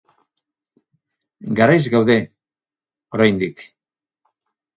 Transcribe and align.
Garaiz 1.59 1.89
gaude, 1.97 2.15
oraindik. 3.19 3.63